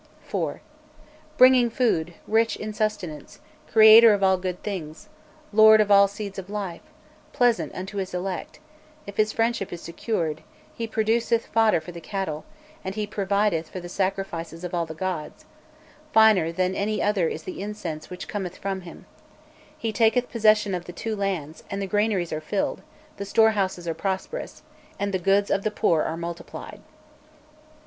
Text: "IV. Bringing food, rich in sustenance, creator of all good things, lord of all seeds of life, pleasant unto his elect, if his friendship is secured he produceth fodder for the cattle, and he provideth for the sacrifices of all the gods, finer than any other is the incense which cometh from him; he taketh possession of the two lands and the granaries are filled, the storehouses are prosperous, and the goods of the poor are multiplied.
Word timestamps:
"IV. 0.27 0.61
Bringing 1.37 1.69
food, 1.69 2.15
rich 2.27 2.55
in 2.55 2.73
sustenance, 2.73 3.39
creator 3.71 4.15
of 4.15 4.23
all 4.23 4.35
good 4.37 4.63
things, 4.63 5.09
lord 5.53 5.79
of 5.79 5.91
all 5.91 6.07
seeds 6.07 6.39
of 6.39 6.49
life, 6.49 6.81
pleasant 7.33 7.71
unto 7.75 7.97
his 7.97 8.11
elect, 8.11 8.59
if 9.05 9.17
his 9.17 9.31
friendship 9.31 9.71
is 9.71 9.79
secured 9.79 10.41
he 10.73 10.87
produceth 10.87 11.45
fodder 11.45 11.79
for 11.79 11.91
the 11.91 12.01
cattle, 12.01 12.45
and 12.83 12.95
he 12.95 13.05
provideth 13.05 13.69
for 13.69 13.79
the 13.79 13.87
sacrifices 13.87 14.63
of 14.63 14.73
all 14.73 14.87
the 14.87 14.95
gods, 14.95 15.45
finer 16.11 16.51
than 16.51 16.73
any 16.73 16.99
other 16.99 17.27
is 17.27 17.43
the 17.43 17.61
incense 17.61 18.09
which 18.09 18.27
cometh 18.27 18.57
from 18.57 18.81
him; 18.81 19.05
he 19.77 19.91
taketh 19.93 20.31
possession 20.31 20.73
of 20.73 20.85
the 20.85 20.93
two 20.93 21.15
lands 21.15 21.63
and 21.69 21.79
the 21.79 21.85
granaries 21.85 22.33
are 22.33 22.41
filled, 22.41 22.81
the 23.17 23.23
storehouses 23.23 23.87
are 23.87 23.93
prosperous, 23.93 24.63
and 24.97 25.13
the 25.13 25.19
goods 25.19 25.51
of 25.51 25.61
the 25.61 25.69
poor 25.69 26.01
are 26.01 26.17
multiplied. 26.17 26.81